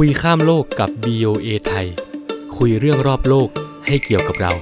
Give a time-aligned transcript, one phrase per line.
[0.00, 1.86] คุยข้ามโลกกับ BOA ไทย
[2.56, 3.48] คุยเรื่องรอบโลก
[3.86, 4.52] ให้เกี่ยวกับเรา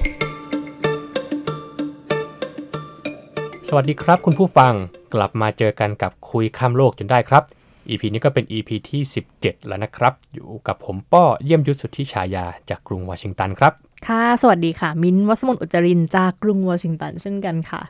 [3.67, 4.73] สวัสดีครับคุณผู้ฟัง
[5.13, 7.43] กลับมาเจอกันกับคุยข้ามโลกจนได้ครับ
[7.89, 9.01] EP นี้ก็เป็น EP ที่
[9.35, 13.73] 17 แล้วนะครับ อยู่กับผมป้อเยี่ยมยุทธสุทธิชายาจากกรุงวอชิงตันครับ
[14.07, 17.81] ค่ะ สวัสดีค่ะ มิ้นท์วัสมนต์อุจจารินจากกรุงวอชิงตันเช่นกันค่ะ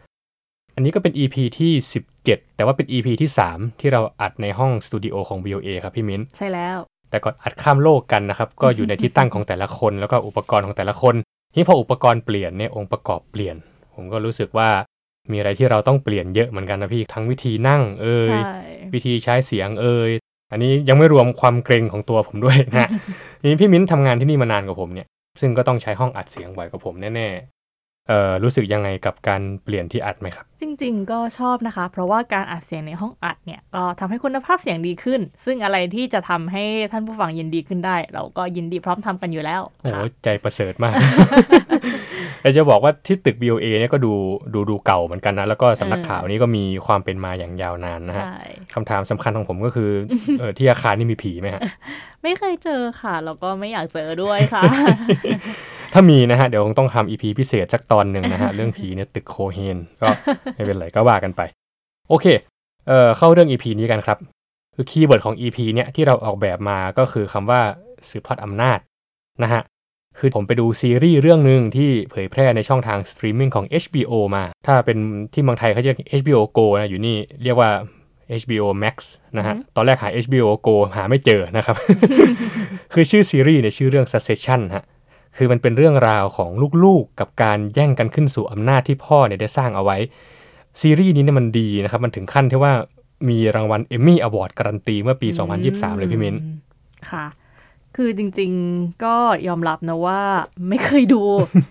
[0.75, 1.71] อันนี้ก็เป็น EP ที่
[2.13, 2.25] 17
[2.55, 6.77] แต่ว่าเป็น EP ที่ 3 ที่เราอัดในห้องสตูดิโอของ VOA ครับพี่มิ้น ใช่แล้ว
[7.13, 11.15] แต่ก่อนอัดข้ามโลกกันนะครับ ก็อยู่ในที่ตั้งของแต่ละคนแล้วก็อุปกรณ์ของแต่ละคน
[11.55, 13.55] นี่พออุปกรณ์เปลี่ยนเนี่ยองค์ประกอบเปลี่ยน
[13.95, 14.69] ผมก็รู้สึกว่า
[15.31, 18.39] มีอะไรที่เราต้องเปลี่ยนเยอะเหมือนกันนะพี่ทั้งวิธีนั่งเอ่ยใช่
[18.93, 20.11] วิธีใช้เสียงเอ่ย
[20.51, 22.89] อันนี้ยังไม่รวมความเกรงของตัวผมด้วยนะ
[23.43, 25.07] นี่พี่มิ้นทำงานที่นี่มานานกว่าผมเนี่ย
[25.41, 27.29] ซึ่งก็ต้องใช้ห้องอัดเสียงบ่อยกว่าผมแน่ๆเอ่อ
[28.43, 40.93] รู้สึกยังไงกับการเปลี่ยนที่อัดไหมครับ จริง ๆ ก็ชอบนะคะ เพราะว่าการอัดเสียงในห้องอัดเนี่ยก็ทำให้คุณภาพเสียงดีขึ้น ซึ่งอะไรที่จะทำให้ท่านผู้ฟังยินดีขึ้นได้ เราก็ยินดีพร้อมทำกันอยู่แล้วโอ้โหค่ะใจประเสริฐมาก
[42.41, 44.13] แต่จะบอกว่าที่ตึก BOA เนี่ยก็ดู
[44.53, 48.37] ดูดูเก่าเหมือนกันนะ แล้วก็สำนักข่าวนี้ก็มีความเป็นมาอย่างยาวนานนะฮะใช่
[48.73, 49.89] คำถามสำคัญของผมก็คือ
[50.39, 51.61] เออที่อาคารนี่มีผีไหมฮะ
[52.23, 54.63] ไม่เคยเจอค่ะ แล้วก็ไม่อยากเจอด้วยค่ะ
[55.93, 60.07] ถ้ามีนะฮะ เดี๋ยวคงต้องทำ EP พิเศษสักตอนหนึ่งนะฮะ เรื่องผีเนี่ยตึกโคเฮน ก็
[60.55, 61.41] ไม่เป็นไรก็ว่ากันไป
[62.09, 62.25] โอเค
[62.87, 64.17] เอ่อเข้าเรื่อง EP นี้กันครับ
[64.75, 67.61] คือ keyword ของ EP เนี่ยที่เราออกแบบมาก็คือคำว่า
[68.09, 68.79] สืบทอดอำนาจ
[69.43, 69.61] นะฮะ
[70.19, 74.97] คือผมไปดูซีรีส์เรื่องหนึ่งที่เผยแพร่ในช่องทางสตรีมมิ่งของ HBO มา ถ้าเป็น
[75.33, 77.69] ที่เมืองไทยเขาเรียก HBO Go นะอยู่นี่เรียกว่า
[78.41, 78.95] HBO Max
[79.37, 81.75] นะฮะอือฮึตอนแรกหา HBO Go หาไม่เจอนะครับ
[82.93, 84.83] คือชื่อซีรีส์เนี่ยชื่อเรื่อง Succession ฮะ
[85.37, 86.49] คือมันเป็นเรื่องราวของ
[86.83, 89.97] ลูกๆ กับการแย่งกันขึ้นสู่อำนาจที่พ่อเนี่ยได้สร้างเอาไว้
[90.81, 92.73] ซีรีส์นี้เนี่ยมันดีนะครับ มันถึงขั้นที่ว่า
[93.29, 95.27] มีรางวัลเอมมี่อวอร์ดการันตีเมื่อปี
[95.63, 96.49] 2023 เลยพี่มิ้นอื
[97.09, 97.25] ค่ะ
[97.97, 99.15] คือจริงๆก็
[99.47, 100.21] ยอมรับนะว่า
[100.69, 101.23] ไม่เคยดู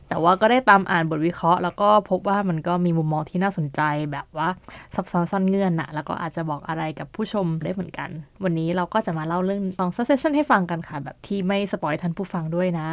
[0.09, 3.81] แต่ว่าก็ได้ตามอ่านบทวิเคราะห์ แล้วก็พบว่ามันก็มีมุมมองที่น่าสนใจ
[4.13, 4.49] แบบว่า
[4.95, 8.11] ซับซ้อนซ่อนเงื่อนน่ะแล้วก็อาจจะบอกอะไรกับผู้ชมได้เหมือนกัน
[8.45, 12.89] วันนี้เราก็จะมาเล่าเรื่องของ succession ให้ฟังกันค่ะ แบบที่ไม่ spoil ท่านผู้ฟังด้วยนะ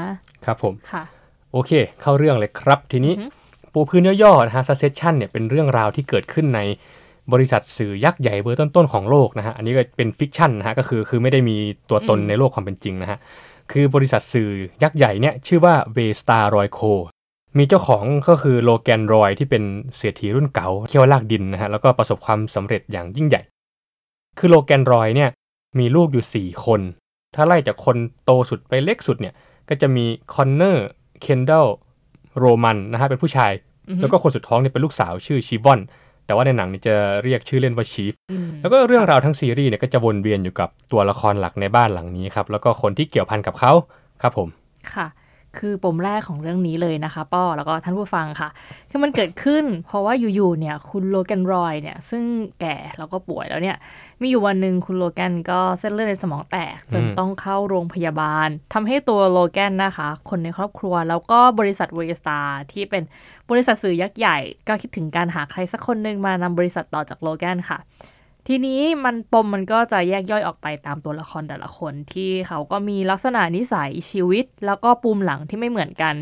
[0.46, 1.04] ครับผมค่ะ
[1.52, 3.28] โอเค เข้าเรื่องเลยครับทีนี้อือฮึ
[3.74, 6.60] ปูพื้นย่อๆนะฮะ Succession เนี่ยเป็นเรื่องราวที่เกิดขึ้นใน
[7.34, 11.58] บริษัทสื่อยักษ์ใหญ่เบอร์ต้นๆของโลกนะฮะ อันนี้ก็เป็น fiction นะฮะ ก็คือคือไม่ได้มี
[11.90, 13.20] ตัวตนในโลกความเป็นจริงนะฮะ
[13.72, 14.50] คือบริษัทสื่อ
[14.84, 16.92] ยักษ์ใหญ่เนี่ยชื่อว่า v a s t a r Roy Co
[17.58, 19.64] มีเจ้าของก็คือโลแกนรอยที่เป็น
[19.98, 23.42] เศรษฐีรุ่นเก่าเขี้ยวลากดินนะฮะ แล้วก็ประสบความสำเร็จอย่างยิ่งใหญ่
[24.38, 25.30] คือโลแกนรอยเนี่ย
[25.80, 26.82] มีลูกอยู่ 4 คน
[27.36, 29.34] ถ้าไล่จากคนโตสุดไปเล็กสุดเนี่ย
[29.70, 30.86] ก็จะมีคอนเนอร์
[31.22, 31.68] เคนเดล
[32.40, 33.52] โรมันนะฮะ เป็นผู้ชาย
[33.90, 35.80] อือฮึแล้วก็คนสุดท้องเนี่ยเป็นลูกสาวชื่อชีวอน
[36.30, 43.72] แต่ว่าในหนังเนี่ยจะเรียกชื่อเล่นว่าชิฟอืมแล้วก็เรื่องราวทั้งซีรีส์เนี่ยก็จะวนเวียนอยู่กับตัวละครหลักในบ้านหลังนี้ครับแล้วก็คนที่เกี่ยวพันกับเขา
[44.22, 44.48] ครับผม
[44.94, 45.08] ค่ะ
[45.60, 48.50] คือปมแรกของเรื่องนี้เลยนะคะป้อแล้วก็ท่านผู้ฟังค่ะ
[48.90, 52.24] คือมันเกิดขึ้น เพราะว่าอยู่ๆเนี่ยคุณโลแกนรอยเนี่ยซึ่ง
[52.62, 53.78] แก่แล้วก็ป่วยแล้วเนี่ย
[54.22, 62.40] มีอยู่วันหนึ่งคุณโลแกนก็เส้นเลือดในสมองแตก จนอืมต้องเข้าโรงพยาบาลทำให้ตัวโลแกนนะคะ คนในครอบครัว แล้วก็บริษัทเวสตา
[62.72, 63.04] ที่เป็น
[63.50, 64.38] บริษัทสื่อยักษ์ใหญ่
[64.68, 67.80] ก็คิดถึงการหาใครสักคนหนึ่งมานำบริษัทต่อจากโลแกนค่ะ
[68.52, 76.16] ทีนี้มันปมมันก็จะแยกย่อยออกไปตามตัวละครแต่ละคนที่เขาก็มีลักษณะนิสัยชีวิต แล้วก็ปูมหลังที่ไม่เหมือนกัน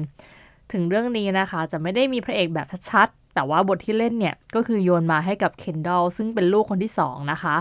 [0.71, 7.55] ถึงเรื่องนี้นะคะ จะไม่ได้มีพระเอกแบบชัดๆ แต่ว่าบทที่เล่นเนี่ย ก็คือโยนมาให้กับเคนดอลซึ่งเป็นลูกคนที่สองนะคะ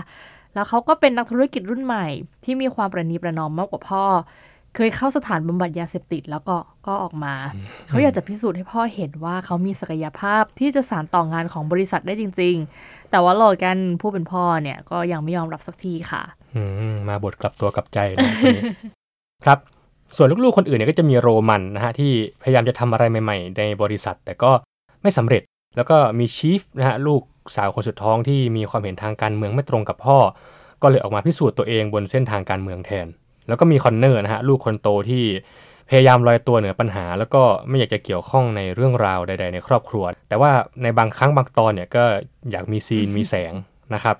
[0.53, 2.07] แล้วเขาก็เป็นนักธุรกิจรุ่นใหม่
[2.43, 4.03] ที่มีความประนีประนอมมากกว่าพ่อ
[4.77, 6.55] เคยเข้าสถานบำบัดยาเสพติดแล้วก็
[6.87, 7.33] ก็ออกมา
[7.87, 16.23] เขาอยากจะพิสูจน์ให้พ่อเห็นว่าเขามีศักยภาพที่จะสานต่องานของบริษัทได้จริง ๆ แต่ว่าโลแกนผู้เป็นพ่อเนี่ยก็ยังไม่ยอมรับสักทีค่ะ
[16.55, 16.61] อื
[16.93, 18.63] มมาบทกลับตัวกลับใจนะคนนี้
[19.45, 19.59] ครับ
[20.17, 22.11] ส่วนลูกๆคนอื่นเนี่ยก็จะมีโรมันนะฮะที่
[22.43, 24.51] พยายามจะทำอะไรใหม่ๆ ในบริษัท แต่ก็
[25.01, 25.41] ไม่สำเร็จ
[25.75, 27.21] แล้วก็มีชิฟนะฮะลูก
[27.55, 30.17] สาวคนสุดท้องที่มีความเห็นทางการเมืองไม่ตรงกับพ่อ
[30.81, 33.07] ก็เลยออกมาพิสูจน์ตัวเองบนเส้นทางการเมืองแทน
[33.47, 35.23] แล้วก็มีคอนเนอร์นะฮะลูกคนโตที่
[35.89, 40.51] พยายามลอยตัวเหนือปัญหา แล้วก็ไม่อยากจะเกี่ยวข้องในเรื่องราวใด ๆ ในครอบครัว แต่ว่า
[40.83, 42.03] ในบางครั้งบางตอนเนี่ยก็
[42.51, 43.53] อยากมี scene มีแสง
[43.93, 44.15] นะครับ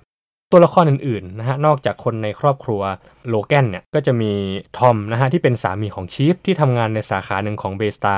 [0.52, 2.80] ตัวละครอื่นๆนะฮะนอกจากคนในครอบครัว
[3.28, 4.32] โลแกนเนี่ยก็จะมี
[4.78, 8.16] ทอมนะฮะที่เป็นสามีของชิฟที่ทำงานในสาขาหนึ่งของเบสตา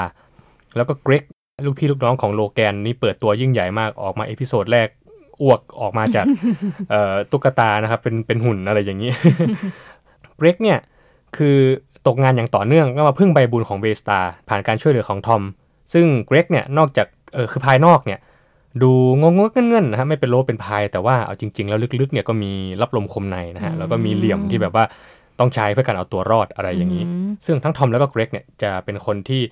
[0.76, 1.24] แล้วก็เกรก
[1.64, 4.88] ลูกพี่ลูกน้องของโลแกนนี่เปิดตัวยิ่งใหญ่มากออกมา episode แรก
[5.42, 6.26] อ้วกออกมาจาก
[6.90, 9.10] เอ่อตุ๊กตานะครับเป็นเป็นหุ่นอะไรอย่างนี้
[10.36, 10.78] เกรกเนี่ย
[11.36, 11.56] คือ
[12.06, 15.42] ตกงานอย่างต่อเนื่องก็มาพึ่งใบบุญของเบสตาผ่านการช่วยเหลือของทอม
[15.92, 18.18] ซึ่งเกรกเนี่ยนอกจากเออคือภายนอกเนี่ย
[18.82, 24.84] ดูงงๆเงิ่นๆนะฮะไม่เป็นโล้เป็นพายแต่ว่าเอาจริง ๆ แล้วลึกๆเนี่ยก็มีลับลมคมในนะฮะแล้วก็มีเหลี่ยมที่แบบว่า
[25.38, 27.04] ต้องใช้เพื่อการเอาตัวรอดอะไรอย่างนี้
[27.46, 29.42] ซึ่งทั้งทอมแล้วก็เกรกเนี่ยจะเป็นคนที่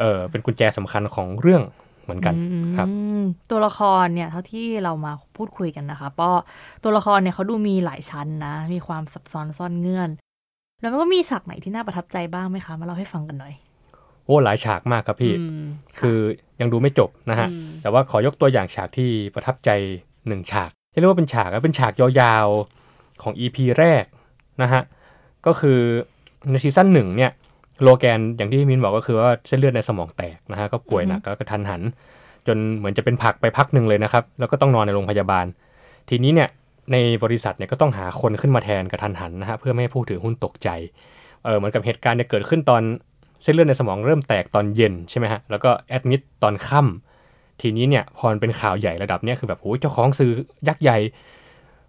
[0.00, 1.62] เออเป็นกุญแจสำคัญของเรื่อง
[2.04, 2.34] เหมือนกัน
[2.78, 2.88] ครับ
[3.50, 6.30] ตัวละครเนี่ยเท่าที่เรามาพูดคุยกันนะคะก็
[6.84, 10.10] ตัวละครเนี่ยเขาดูมีหลายชั้นนะ มีความซับซ้อนซ่อนเงื่อน
[10.80, 13.54] แล้วมันก็มีฉากไหนที่น่าประทับใจบ้างไหมคะ มาเล่าให้ฟังกันหน่อย
[14.24, 16.18] โอ้หลายฉากมากครับพี่อืมะคือ
[16.60, 19.70] ยังดูไม่จบนะฮะอืมแต่ว่าขอยกตัวอย่างฉากที่ประทับใจ
[20.28, 24.04] หนึ่งฉากที่เรียกว่าเป็นฉากนะเป็นฉากยาวๆของ EP แรก
[24.62, 24.82] นะฮะ
[25.46, 25.78] ก็คือ
[26.50, 27.30] ในซีซั่นหนึ่งเนี่ย
[27.82, 31.82] โลแกนอย่างที่มินบอกก็คือว่าเส้นเลือดในสมองแตกนะฮะ ก็ป่วยหนักแล้วก็ทันหัน
[32.46, 35.46] จนเหมือนจะเป็นผักไปพักหนึ่งเลยนะครับ แล้วก็ต้องนอนในโรงพยาบาล
[36.08, 36.48] ทีนี้เนี่ย
[36.92, 40.68] ในบริษัทเนี่ยก็ต้องหาคนขึ้นมาแทนกระทันหันนะฮะเพื่อไม่ให้ผู้ถือหุ้นตกใจ
[41.44, 42.82] เออเหมือนกับเหตุการณ์เนี่ยเกิดขึ้นตอน
[43.42, 50.32] เส้นเลือดในสมองเริ่มแตกตอนเย็นใช่ไหมฮะแล้วก็แอดมิดตอนค่ำทีนี้เนี่ยพอมันเป็นข่าวใหญ่ระดับเนี้ยคือแบบโอ้ยเจ้าของซื้อ
[50.68, 50.98] ยักษ์ใหญ่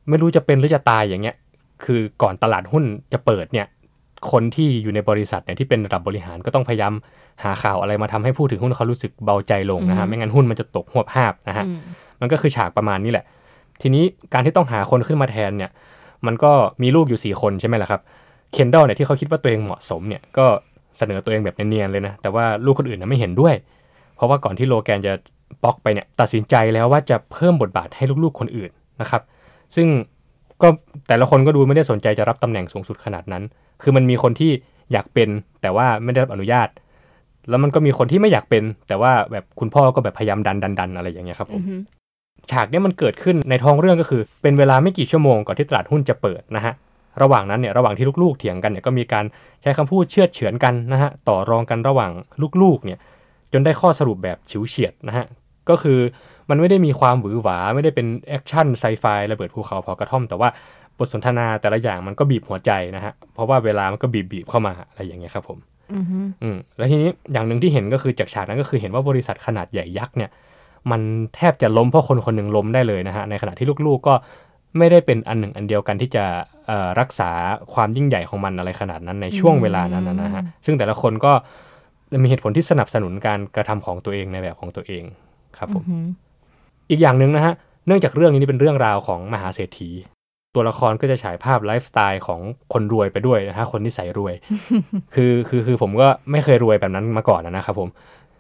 [0.10, 1.36] ไม่รู้จะเป็นหรือจะตายอย่างเงี้ย
[1.86, 3.68] คือก่อนตลาดหุ้นจะเปิดเนี่ย
[4.31, 6.94] คนที่อยู่ในบริษัทเนี่ยที่เป็นระดับบริหารก็ต้องพยายาม
[7.44, 11.80] หาข่าวอะไรมาทำให้ผู้ถือหุ้นเขารู้สึกเบาใจลงนะฮะไม่งั้นหุ้นมันจะตกหวบหาบนะฮะอืม
[12.22, 13.25] มันก็คือฉากประมาณนี้แหละ
[13.81, 14.03] ทีนี้
[14.33, 15.71] การที่ต้องหาคนขึ้นมาแทนเนี่ย
[16.25, 18.01] มันก็มีลูกอยู่ 4 คนใช่ไหมล่ะครับ
[18.51, 20.45] เคนดอลเนี่ยที่เขาคิดว่าตัวเองเหมาะสมเนี่ยก็
[20.97, 23.53] เสนอตัวเองแบบเนียนๆเลยนะ แต่ว่าลูกคนอื่นนะไม่เห็นด้วย
[24.15, 25.13] เพราะว่าก่อนที่โลแกนจะ
[25.63, 28.71] บล็อกไปเนี่ยตัดสินใจแล้วว่าจะเพิ่มบทบาทให้ลูกๆคนอื่น
[29.01, 29.21] นะครับ
[29.75, 29.87] ซึ่ง
[30.61, 30.67] ก็
[31.07, 33.43] แต่ละคนก็ดูไม่ได้สนใจจะรับตำแหน่งสูงสุดขนาดนั้น
[33.81, 34.51] คือมันมีคนที่
[34.91, 35.29] อยากเป็น
[35.61, 36.69] แต่ว่าไม่ได้รับอนุญาต
[37.49, 41.61] แล้วมันก็มีคนที่ไม่อยากเป็น แต่ว่าแบบคุณพ่อก็แบบพยายามดันดันดันอะไรอย่างเงี้ยครับผม
[42.51, 46.74] ฉากเนี้ยมันเกิดขึ้นในท้องเรื่องก็คือ เป็นเวลาไม่กี่ชั่วโมงก่อนที่ตลาดหุ้นจะเปิดนะฮะ
[47.22, 49.25] ระหว่างนั้นเนี่ยระหว่างที่ลูกๆเถียงกันเนี่ยก็มีการ
[49.62, 52.12] ใช้คำพูดเชือดเฉือนกันนะฮะต่อรองกันระหว่าง
[52.62, 53.00] ลูกๆเนี่ย
[53.54, 55.25] จนได้ข้อสรุปแบบฉิวเฉียดนะฮะ
[55.69, 56.00] ก็คือ
[56.50, 60.50] มันไม่ได้มีความหวือหวาไม่ได้เป็น action sci-fi ระเบิดภูเขาเผากระท่อม แต่ว่า
[60.98, 65.57] บทสนทนาแต่ละอย่างมันก็บีบหัวใจนะฮะเพราะว่าเวลามันก็บีบบีบๆเข้ามาอะไรอย่างเงี้ยครับผม
[65.94, 70.30] อือฮึอืมแล้วทีนี้อย่างหนึ่งที่เห็นก็คือจากฉากนั้นก็คือเห็นว่าบริษัทขนาดใหญ่ยักษ์เนี่ย
[70.91, 71.01] มัน
[71.35, 74.13] แทบจะล้มเพราะคนคนหนึ่งล้มได้เลยนะฮะในขณะที่ลูกๆก็
[74.77, 76.25] ไม่ได้เป็นอันหนึ่งอันเดียวกันที่จะ
[76.67, 77.31] เอ่อรักษา
[77.73, 81.31] ความยิ่งใหญ่ของมันอะไรขนาดนั้นในช่วงเวลานั้นนะนะฮะซึ่งแต่ละคนก็
[82.23, 85.03] มีเหตุผลที่สนับสนุนการกระทำของตัวเองในแบบของตัวเอง
[85.57, 85.97] ครับผมอือฮึ
[86.89, 87.53] อีกอย่างหนึ่งนะฮะ
[87.87, 89.89] เนื่องจากเรื่องนี้เป็นเรื่องราวของมหาเศรษฐี
[90.55, 92.39] ตัวละครก็จะฉายภาพไลฟ์สไตล์ของ
[92.73, 94.33] คนรวยไปด้วยนะฮะคนที่ใส่รวย
[95.15, 97.89] คือคือคือผมก็ไม่เคยรวยแบบนั้นมาก่อนนะครับผม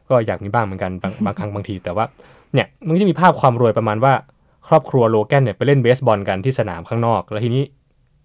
[0.09, 2.05] ก็อยากมีบ้างเหมือนกันบางบางครั้งบางที แต่ว่า
[2.53, 4.13] เนี่ยมันก็จะมีภาพความรวยประมาณว่า
[4.67, 7.63] ครอบครัวโลแกนเนี่ยไปเล่นเบสบอลกันที่สนามข้างนอก แล้วทีนี้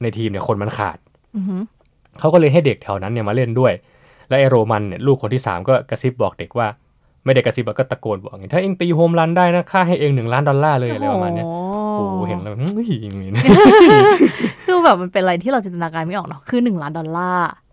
[0.03, 0.99] ในทีมเนี่ยคนมันขาด
[1.37, 1.57] อือฮึ
[2.19, 3.73] เขาก็เลยให้เด็กแถวนั้นเนี่ยมาเล่นด้วย
[4.29, 6.67] แล้วไอ้โรมันเนี่ยลูกคนที่3ก็กระซิบบอกเด็กว่า
[7.25, 11.55] ไม่ได้กระซิบอะก็ตะโกนบอกอย่างนี้ถ้าเอ็งตีโฮมรันได้นะข้าให้เอ็งหนึ่งล้านดอลลาร์เลยอะไรประมาณเนี้ยโอ้
[11.97, 13.43] โอ้โหเห็นแล้วเฮ้ยอย่างนี้นะ
[14.65, 17.63] คือแบบมันเป็นอะไรที่เราจินตนาการไม่ออกเนาะคือหนึ่งล้านดอลลาร์อืม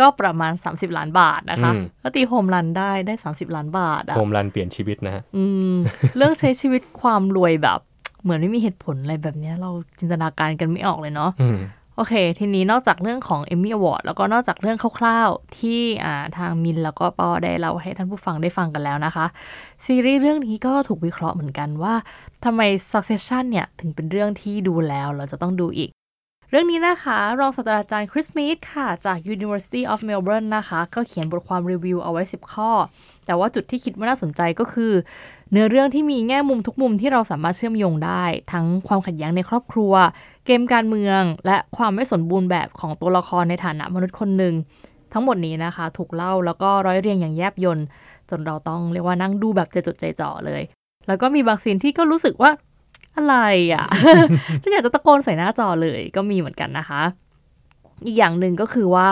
[0.00, 5.74] ก็ประมาณ 30 ล้านบาทนะคะอืมแล้วตีโฮมรันได้ได้ 30 ล้านบาทอะโฮมรันเปลี่ยนชีวิตนะฮะอืม
[6.16, 7.78] เรื่องใช้ชีวิตความรวยแบบ
[8.22, 11.58] เหมือนไม่มีเหตุผลอะไรแบบเนี้ยเราจินตนาการกันไม่ออกเลยเนาะอืม
[11.96, 19.26] โอเค ทีนี้นอกจากเรื่องของ Emmy Award แล้วก็นอกจากเรื่องคร่าวๆ ที่อ่าทางมินแล้วก็ปอได้เล่าให้ท่านผู้ฟังได้ฟังกันแล้วนะคะ
[19.84, 21.94] ซีรีส์เรื่องนี้ก็ถูกวิเคราะห์เหมือนกันว่า
[22.44, 22.60] ทำไม
[22.92, 25.90] Succession เนี่ย ถึงเป็นเรื่องที่ดูแล้วเราจะต้องดูอีก
[26.52, 32.70] เรื่องนี้นะคะ รองศาสตราจารย์คริสมีดค่ะ จาก University of Melbourne นะคะ ก็เขียนบทความรีวิวเอาไว้ 10 ข้อ
[33.26, 34.92] แต่ว่าจุดที่คิดว่าน่าสนใจก็คือ
[35.50, 39.92] เนื้อเรื่องที่มีแง่มุมทุกมุมที่เราสามารถเชื่อมโยงได้ ทั้งความขัดแย้งในครอบครัว
[40.46, 44.54] เกมการเมือง และความไม่สมบูรณ์แบบของตัวละครในฐานะมนุษย์คนหนึ่ง
[45.12, 47.78] ทั้งหมดนี้นะคะ ถูกเล่าแล้วก็ร้อยเรียงอย่างแยบยล
[48.30, 50.62] จนเราต้องเรียกว่านั่งดูแบบใจจดใจจ่อเลย
[51.06, 52.50] แล้วก็มีบางซีนที่ก็รู้สึกว่า
[53.16, 53.36] อะไร
[53.72, 53.86] อะ
[54.62, 57.02] ฉันอยากจะตะโกนใส่หน้าจอเลยก็มีเหมือนกันนะคะ
[58.06, 59.08] อีกอย่างหนึ่งก็คือว่า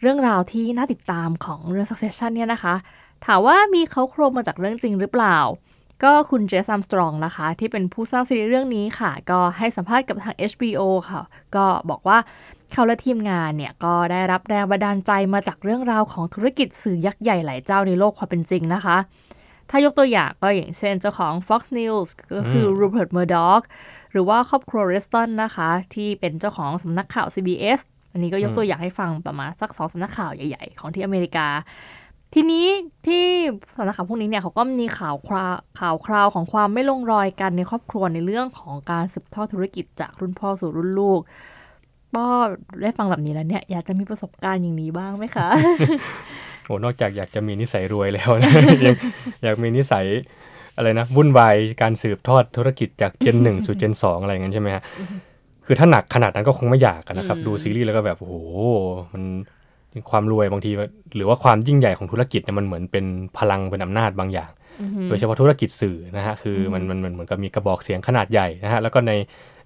[0.00, 2.74] เรื่องราวที่น่าติดตามของเรื่อง Succession เนี่ยนะคะ
[3.26, 5.38] ถามว่ามีเขาโครงมาจากเรื่องจริงหรือเปล่า
[6.02, 10.80] ก็คุณเจสซัมสตรองนะคะ ที่เป็นผู้สร้างซีรีส์เรื่องนี้ค่ะ ก็ให้สัมภาษณ์กับทาง HBO
[11.10, 11.20] ค่ะ
[11.56, 12.18] ก็บอกว่า
[12.72, 18.96] เขาและทีมงานเนี่ยก็ได้รับแรงบันดาลใจมาจากเรื่องราวของธุรกิจสื่อยักษ์ใหญ่หลายเจ้าในโลกความเป็นจริงนะคะ
[19.70, 23.64] ถ้ายกตัวอย่างก็อย่างเช่นเจ้าของ Fox News ก็คืออืม Rupert Murdoch
[24.12, 27.80] หรือว่าครอบครัว Reston นะคะ ที่เป็นเจ้าของสำนักข่าว CBS
[28.12, 31.46] อันนี้ก็ยกตัวอย่างให้ฟังประมาณสักสองสำนักข่าวใหญ่ๆ ของที่อเมริกา
[32.34, 32.66] ทีนี้
[33.06, 33.24] ที่
[33.76, 41.20] สำนักข่าวพวกนี้เนี่ยเขาก็มีข่าวคราวข่าวคราวของความไม่ลงรอยกันในครอบครัวในเรื่องของการสืบทอดธุรกิจจากรุ่นพ่อสู่รุ่นลูก
[42.14, 42.28] ป้อ
[42.82, 45.48] ได้ฟังแบบนี้แล้วเนี่ยอยากจะมีประสบการณ์อย่างนี้บ้างไหมคะ
[46.70, 48.52] โอ้นอกจากอยากจะมีนิสัยรวยแล้วนะ
[48.86, 48.96] ยัง
[49.44, 50.04] อยากมีนิสัย
[50.76, 55.06] อะไรนะวุ่นวายการสืบทอดธุรกิจจากเจนหนึ่งสู่เจนสองอะไรอย่างนั้นใช่ไหมฮะคือ
[55.66, 58.34] คือถ้าหนักขนาดนั้นก็คงไม่อยากอะนะครับอืมดูซีรีส์แล้วก็แบบโอ้โห
[59.12, 59.22] มัน
[60.10, 60.70] ความรวยบางที
[61.16, 63.04] หรือว่าความยิ่งใหญ่ของธุรกิจเนี่ยมันเหมือนเป็น
[63.38, 64.50] พลังเป็นอำนาจบางอย่าง
[64.80, 69.12] อือหือโดยเฉพาะธุรกิจสื่อนะฮะคือมันมันมันเหมือนกับมีกระบอกเสียงขนาดใหญ่นะฮะแล้วก็ใน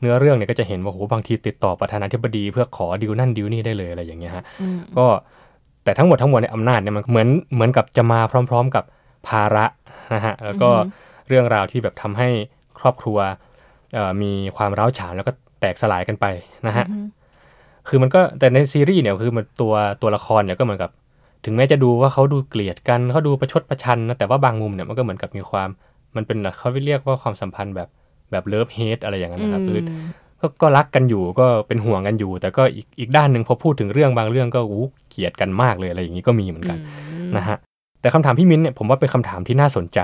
[0.00, 5.06] เนื้อเรื่องเนี่ยก็จะเห็นว่าโหบางทีติดต่อประธานาธิบดี เพื่อขอดิวนั่นดิวนี่ได้เลยอะไรอย่างเงี้ยฮะอืมก็
[5.84, 8.84] แต่ทั้งหมดทั้งมวลในยอำนาจเนี่ยมันเหมือนเหมือนกับจะมาพร้อม ๆ กับ
[9.28, 9.64] ภาระ
[10.14, 10.70] นะฮะแล้วก็
[11.28, 12.28] เรื่องราวที่แบบทำให้
[12.78, 13.18] ครอบครัว
[13.94, 16.26] เอ่อมีความร้าวฉานแล้วก็แตกสลายกันไป
[16.66, 17.08] นะฮะอือหือ
[17.88, 19.72] คือมันก็แต่ในซีรีส์เนี่ยคือมันตัว
[20.02, 20.90] ตัวละครเนี่ยก็เหมือนกับ
[21.44, 25.68] ถึงแม้จะดูว่าเขาดูเกลียดกันเขาดูประชดประชันนะแต่ว่าบางมุมเนี่ยมันก็เหมือนกับมีความ
[26.16, 27.88] มันเป็นเขาเรียกว่าความสัมพันธ์แบบ
[28.30, 29.80] แบบ love hate อะไรอย่างนั้นนะครับคือ
[30.44, 36.78] ก็ก็รักกันอยู่ก็เป็นห่วงกันอยู่ แต่ก็อีกอีกด้านหนึ่งพอพูดถึงเรื่องบางเรื่องก็อู้เกลียดกันมากเลยอะไรอย่างนี้ก็มีเหมือนกัน
[37.12, 37.56] อืมนะฮะ
[38.00, 40.00] แต่คำถามพี่มิ้นเนี่ยผมว่าเป็นคำถามที่น่าสนใจ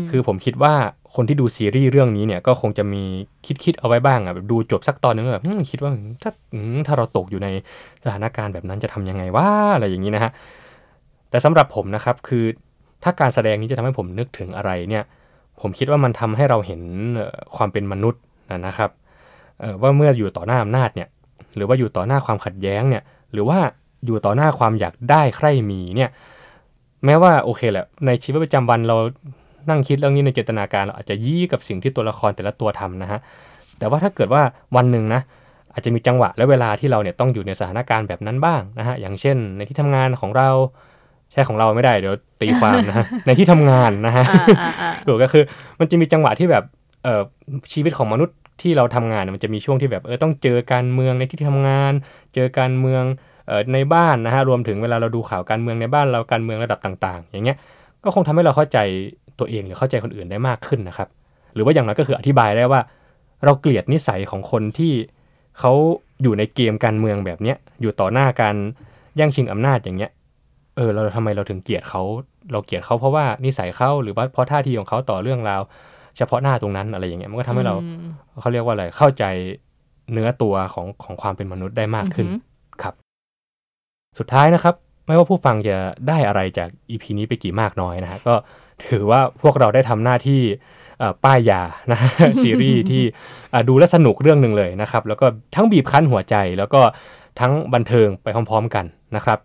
[0.00, 0.74] มคือผมคิดว่า
[1.14, 3.02] คนที่ดูซีรีส์เรื่องนี้เนี่ยก็คงจะมี
[3.46, 5.90] คิดคิดเอาไว้บ้างอะแบบดูจบสักตอนนึงแล้วแบบอืมคิดว่า
[6.22, 7.48] ถ้าอืมถ้าเราตกอยู่ใน
[8.04, 10.32] สถานการณ์แบบนั้นจะทำยังไงว่าอะไรอย่างนี้นะฮะ
[11.30, 12.44] แต่สำหรับผมนะครับคือ
[13.04, 15.04] ถ้าการแสดงนี้จะทำให้ผมนึกถึงอะไรเนี่ย
[15.60, 16.82] ผมคิดว่ามันทำให้เราเห็น
[17.16, 19.07] เอ่อความเป็นมนุษย์นะนะครับเอ่อ
[19.82, 21.08] ว่าเมื่ออยู่ต่อหน้าอำนาจเนี่ย
[21.56, 23.58] หรือว่าอยู่ต่อหน้าความขัดแย้งเนี่ยหรือว่า
[24.06, 26.10] อยู่ต่อหน้าความอยากได้ใคร่มีเนี่ย
[27.04, 28.96] แม้ว่าโอเคแหละในชีวิตประจำวันเรา
[29.68, 33.18] นั่งคิดเรื่องนี้ในเจตนาการเราอาจจะยี่กับสิ่งที่ตัวละครแต่ละตัวทำนะฮะ
[33.78, 34.42] แต่ว่าถ้าเกิดว่า
[34.76, 35.20] วันหนึ่งนะ
[35.72, 40.50] อาจจะมีจังหวะและเวลาที่เราเนี่ยต้องอยู่ในสถานการณ์แบบนั้นบ้างนะฮะอย่างเช่น ในที่ทำงานของเรา
[41.32, 45.44] ใช่ของเราไม่ได้เดี๋ยวตีความนะฮะในที่ทำงานนะฮะอ่าอ่าอ่าถูกก็คือ
[45.78, 46.77] มันจะมีจังหวะที่แบบเอ่อ
[47.72, 51.92] ชีวิตของมนุษย์ที่เราทำงานมันจะมีช่วงที่แบบเออต้องเจอการเมืองในที่ทำงาน
[52.34, 53.02] เจอการเมือง
[53.46, 57.56] เอ่อในบ้านนะฮะรวมถึงเวลาเราดูข่าวการเมืองในบ้านเราการเมืองระดับต่าง ๆ อย่างเงี้ย
[58.04, 58.78] ก็คงทำให้เราเข้าใจ
[59.38, 61.08] ตัวเองหรือเข้าใจคนอื่นได้มากขึ้นนะครับ
[61.54, 62.80] หรือว่าอย่างน้อยก็คืออธิบายได้ว่า
[63.44, 64.92] เราเกลียดนิสัยของคนที่
[65.58, 65.72] เขา
[66.22, 68.56] อยู่ในเกมการเมืองแบบเนี้ยอยู่ต่อหน้าการ
[69.16, 70.10] แย่งชิงอำนาจอย่างเงี้ย
[70.76, 72.02] เออเราทำไมเราถึงเกลียดเขา
[72.52, 75.62] เราเกลียดเขาเพราะว่านิสัยเขาหรือว่าเพราะท่าทีของเขาต่อเรื่องราว
[76.18, 79.24] เฉพาะหน้าตรงนั้นอะไรอย่างเงี้ยมันก็ทำให้เราอืมเขาเรียกว่าอะไรเข้าใจ
[80.12, 82.94] เนื้อตัวของของความเป็นมนุษย์ได้มากขึ้นอือหือครับ
[84.18, 84.74] สุดท้ายนะครับ
[85.06, 85.76] ไม่ว่าผู้ฟังจะ
[86.08, 88.34] ได้อะไรจากอีพีนี้ไปกี่มากน้อยนะฮะก็
[88.86, 90.40] ถือว่าพวกเราได้ทำหน้าที่
[90.98, 91.98] เอ่อป้ายยานะ
[92.42, 93.02] ซีรีส์ที่
[93.54, 96.80] อะดูแลวสนุกเรื่องหนึ่งเลยนะครับ แล้วก็ทั้งบีบคั้นหัวใจแล้วก็
[97.40, 98.84] ทั้งบันเทิงไปพร้อม ๆ กัน
[99.16, 99.38] นะครับ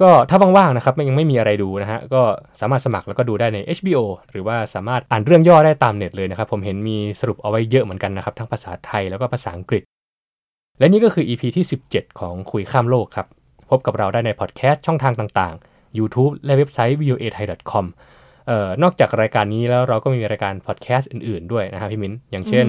[0.00, 2.22] ก็ถ้าว่างๆนะครับยังไม่มีอะไรดูนะฮะก็
[2.60, 9.82] สามารถสมัครแล้วก็ดูได้ใน HBO หรือว่าสามารถอ่านเรื่องย่อได้ตามเน็ตเลยนะครับ ผมเห็นมีสรุปเอาไว้เยอะเหมือนกันนะครับทั้งภาษาไทยแล้วก็ภาษาอังกฤษ
[10.78, 13.26] และนี่ก็คือ EP ที่ 17 ของคุยข้ามโลกครับ
[13.70, 17.86] พบกับเราได้ในพอดแคสต์ช่องทางต่างๆ YouTube และเว็บไซต์ voa thai com
[18.46, 22.66] เอ่อนอกจากรายการนี้แล้วเราก็มีรายการพอดแคสต์อื่นๆด้วยนะครับพี่มิ้นอย่างเช่น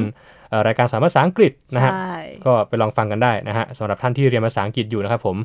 [0.50, 5.38] เอ่อรายการสามภาษาอังกฤษนะฮะใช่ก็ไปลองฟังกันได้นะฮะสำหรับท่านที่เรียนภาษาอังกฤษอยู่นะครับผม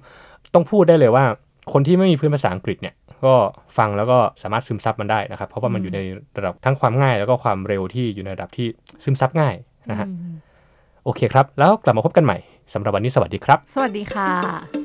[0.54, 1.24] ต้องพูดได้เลยว่า
[1.72, 2.94] คนที่ไม่มีพื้นภาษาอังกฤษเนี่ย
[3.24, 3.34] ก็
[3.78, 5.98] ฟังแล้วก็สามารถซึมซับมันได้นะครับ เพราะว่ามันอยู่ใน
[6.36, 8.66] ระดับทั้งความง่าย แล้วก็ความเร็วที่อยู่ในระดับที่
[9.04, 9.54] ซึมซับง่าย
[9.90, 10.34] นะฮะอืม
[11.04, 12.36] โอเคครับ แล้วกลับมาพบกันใหม่
[12.74, 14.77] สำหรับวันนี้สวัสดีครับ สวัสดีค่ะ